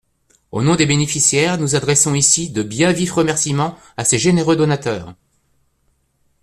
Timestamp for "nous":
1.59-1.75